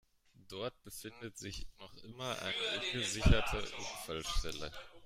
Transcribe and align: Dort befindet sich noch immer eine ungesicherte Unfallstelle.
Dort 0.49 0.81
befindet 0.81 1.37
sich 1.37 1.67
noch 1.79 1.93
immer 1.97 2.35
eine 2.41 2.55
ungesicherte 2.87 3.63
Unfallstelle. 3.77 4.71